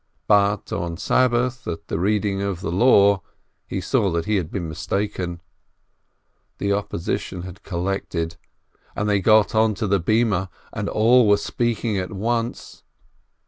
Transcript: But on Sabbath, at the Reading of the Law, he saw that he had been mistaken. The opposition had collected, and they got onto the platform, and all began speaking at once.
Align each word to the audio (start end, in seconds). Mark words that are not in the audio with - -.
But 0.27 0.73
on 0.73 0.97
Sabbath, 0.97 1.67
at 1.67 1.87
the 1.87 1.99
Reading 1.99 2.41
of 2.41 2.61
the 2.61 2.71
Law, 2.71 3.21
he 3.67 3.79
saw 3.79 4.09
that 4.13 4.25
he 4.25 4.37
had 4.37 4.49
been 4.49 4.67
mistaken. 4.67 5.41
The 6.57 6.73
opposition 6.73 7.43
had 7.43 7.61
collected, 7.61 8.35
and 8.95 9.07
they 9.07 9.19
got 9.21 9.53
onto 9.53 9.85
the 9.85 9.99
platform, 9.99 10.47
and 10.73 10.89
all 10.89 11.25
began 11.27 11.37
speaking 11.37 11.97
at 11.99 12.11
once. 12.11 12.81